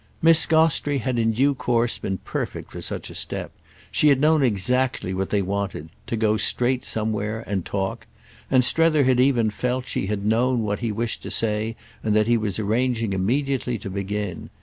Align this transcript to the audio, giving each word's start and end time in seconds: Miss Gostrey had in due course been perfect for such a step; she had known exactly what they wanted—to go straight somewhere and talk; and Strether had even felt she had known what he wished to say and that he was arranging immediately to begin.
Miss 0.19 0.47
Gostrey 0.47 0.97
had 0.97 1.19
in 1.19 1.31
due 1.33 1.53
course 1.53 1.99
been 1.99 2.17
perfect 2.17 2.71
for 2.71 2.81
such 2.81 3.11
a 3.11 3.13
step; 3.13 3.51
she 3.91 4.07
had 4.07 4.19
known 4.19 4.41
exactly 4.41 5.13
what 5.13 5.29
they 5.29 5.43
wanted—to 5.43 6.15
go 6.15 6.37
straight 6.37 6.83
somewhere 6.83 7.43
and 7.45 7.63
talk; 7.65 8.07
and 8.49 8.63
Strether 8.65 9.03
had 9.03 9.19
even 9.19 9.51
felt 9.51 9.85
she 9.87 10.07
had 10.07 10.25
known 10.25 10.63
what 10.63 10.79
he 10.79 10.91
wished 10.91 11.21
to 11.21 11.29
say 11.29 11.75
and 12.01 12.15
that 12.15 12.25
he 12.25 12.35
was 12.35 12.57
arranging 12.57 13.13
immediately 13.13 13.77
to 13.77 13.91
begin. 13.91 14.49